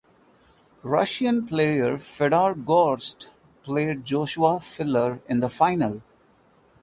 Russian 0.81 1.45
player 1.45 1.95
Fedor 1.95 2.55
Gorst 2.55 3.29
played 3.61 4.03
Joshua 4.03 4.59
Filler 4.59 5.21
in 5.29 5.41
the 5.41 5.47
final. 5.49 6.01